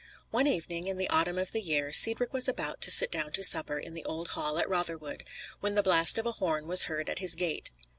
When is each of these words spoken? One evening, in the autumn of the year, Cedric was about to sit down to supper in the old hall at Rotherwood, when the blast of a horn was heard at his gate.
One 0.31 0.47
evening, 0.47 0.87
in 0.87 0.97
the 0.97 1.07
autumn 1.11 1.37
of 1.37 1.51
the 1.51 1.61
year, 1.61 1.93
Cedric 1.93 2.33
was 2.33 2.47
about 2.47 2.81
to 2.81 2.89
sit 2.89 3.11
down 3.11 3.33
to 3.33 3.43
supper 3.43 3.77
in 3.77 3.93
the 3.93 4.03
old 4.03 4.29
hall 4.29 4.57
at 4.57 4.67
Rotherwood, 4.67 5.23
when 5.59 5.75
the 5.75 5.83
blast 5.83 6.17
of 6.17 6.25
a 6.25 6.31
horn 6.31 6.65
was 6.65 6.85
heard 6.85 7.07
at 7.07 7.19
his 7.19 7.35
gate. 7.35 7.69